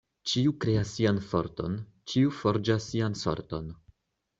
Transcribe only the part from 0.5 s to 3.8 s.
kreas sian forton, ĉiu forĝas sian sorton.